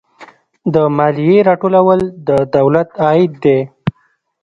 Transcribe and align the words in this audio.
د 0.73 0.75
مالیې 0.97 1.39
راټولول 1.49 2.01
د 2.27 2.29
دولت 2.55 2.89
عاید 3.05 3.31
دی 3.43 3.59